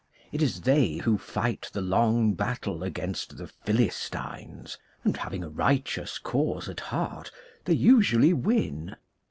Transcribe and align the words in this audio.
It 0.31 0.41
is 0.41 0.61
they 0.61 0.93
who 0.93 1.19
fight 1.19 1.69
the 1.73 1.81
long 1.83 2.33
battle 2.33 2.81
against 2.81 3.37
the 3.37 3.45
Philis 3.67 4.09
tines; 4.09 4.79
and 5.03 5.15
having 5.15 5.43
a 5.43 5.49
righteous 5.49 6.17
cause 6.17 6.67
at 6.67 6.79
heart, 6.79 7.29
they 7.65 7.73
usually 7.73 8.33
win. 8.33 8.95